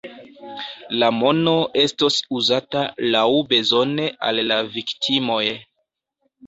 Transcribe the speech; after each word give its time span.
La 1.03 1.09
mono 1.17 1.53
estos 1.83 2.17
uzata 2.39 2.83
laŭbezone 3.17 4.09
al 4.31 4.45
la 4.51 4.63
viktimoj. 4.81 5.43